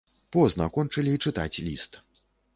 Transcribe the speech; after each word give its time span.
Позна 0.35 0.67
кончылі 0.77 1.13
чытаць 1.27 1.61
ліст. 1.69 2.03